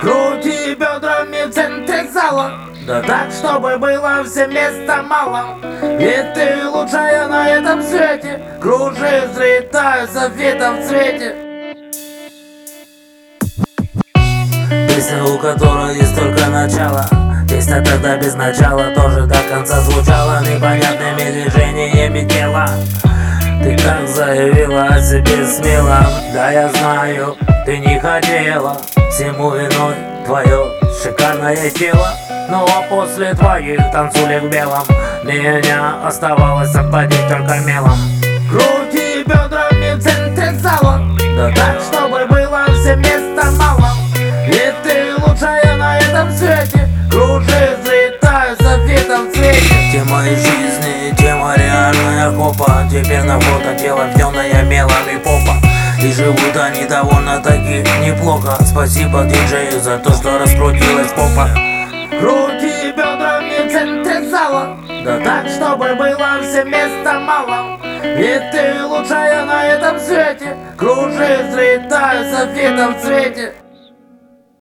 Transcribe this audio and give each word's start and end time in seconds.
Крути 0.00 0.74
бедрами 0.74 1.46
в 1.46 1.52
центре 1.52 2.08
зала. 2.12 2.58
Да 2.88 3.00
так, 3.02 3.30
чтобы 3.30 3.78
было 3.78 4.24
все 4.24 4.48
места 4.48 5.02
мало. 5.04 5.58
Ведь 5.96 6.34
ты 6.34 6.66
лучшая 6.66 7.28
на 7.28 7.48
этом 7.48 7.80
свете. 7.80 8.40
Кружи, 8.60 9.28
взлетаю 9.30 10.08
за 10.08 10.26
ветом 10.26 10.80
в 10.80 10.88
цвете. 10.88 11.36
Песня, 14.88 15.22
у 15.22 15.38
которой 15.38 15.94
есть 15.94 16.16
только 16.16 16.46
начало. 16.48 17.06
Песня 17.48 17.84
тогда 17.84 18.16
без 18.16 18.34
начала 18.34 18.92
тоже 18.92 19.26
до 19.26 19.40
конца 19.48 19.80
звучала. 19.82 20.40
Непонятными 20.40 21.30
движениями 21.30 22.28
тела 22.28 22.68
Ты 23.62 23.76
так 23.76 24.06
заявила 24.06 24.84
о 24.84 25.00
себе 25.00 25.44
смело. 25.46 26.06
Да 26.32 26.50
я 26.50 26.68
знаю, 26.68 27.36
ты 27.66 27.78
не 27.78 27.98
хотела. 27.98 28.76
Всему 29.10 29.50
виной 29.50 29.94
твое 30.24 30.72
шикарное 31.02 31.70
тело. 31.70 32.12
Ну 32.50 32.64
а 32.64 32.82
после 32.88 33.34
твоих 33.34 33.78
танцулек 33.92 34.44
в 34.44 34.48
белом 34.48 34.84
Меня 35.24 35.96
оставалось 36.04 36.74
обводить 36.74 37.28
только 37.28 37.58
мелом. 37.66 37.98
Крути 38.50 39.22
бедрами 39.24 39.96
в 39.96 40.02
центре 40.02 40.52
зала. 40.58 41.00
Да. 41.36 41.50
Так, 41.54 41.80
чтобы 41.82 42.26
было 42.26 42.64
все 42.80 42.96
места 42.96 43.50
мало. 43.58 43.90
Ведь 44.46 44.82
ты 44.82 45.14
лучшая 45.18 45.76
на 45.76 45.98
этом 45.98 46.30
свете. 46.32 46.88
Кружи, 47.10 47.76
взлетаю 47.82 48.56
за 48.60 48.76
ветом 48.84 49.28
в 49.28 49.34
цвете 49.34 49.92
Тема 49.92 50.26
из 50.26 50.38
жизни, 50.42 50.67
реальная 52.58 52.88
копа 52.88 52.88
Теперь 52.90 53.22
на 53.22 53.40
фото 53.40 53.74
тело 53.74 54.06
темное 54.16 54.62
мелом 54.62 54.92
и 55.12 55.18
попа. 55.18 55.56
И 56.02 56.12
живут 56.12 56.56
они 56.56 56.84
довольно-таки 56.84 57.84
неплохо. 58.04 58.56
Спасибо 58.64 59.24
диджею 59.24 59.80
за 59.80 59.98
то, 59.98 60.12
что 60.12 60.38
раскрутилась 60.38 61.12
попа. 61.12 61.48
Крути 62.20 62.92
бедрами 62.92 63.68
в 63.68 63.72
центре 63.72 64.28
зала 64.28 64.76
Да. 65.04 65.20
Так, 65.20 65.48
чтобы 65.48 65.94
было 65.94 66.40
все 66.42 66.64
места 66.64 67.20
мало. 67.20 67.78
Ведь 68.02 68.50
ты 68.50 68.84
лучшая 68.84 69.44
на 69.44 69.64
этом 69.64 69.98
свете. 69.98 70.56
Кружи, 70.76 71.46
взлетаю 71.48 72.30
за 72.30 72.44
ветом 72.44 72.94
в 72.94 73.02
цвете 73.02 73.54